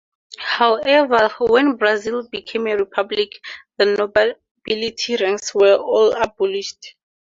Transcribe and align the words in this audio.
However, 0.39 1.29
when 1.41 1.75
Brazil 1.75 2.27
became 2.27 2.65
a 2.65 2.75
Republic, 2.75 3.39
the 3.77 3.85
nobility 3.85 5.15
ranks 5.17 5.53
were 5.53 5.75
all 5.75 6.11
abolished. 6.13 6.95